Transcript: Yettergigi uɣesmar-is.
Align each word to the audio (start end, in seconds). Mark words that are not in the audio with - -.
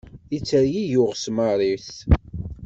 Yettergigi 0.33 0.97
uɣesmar-is. 1.01 1.91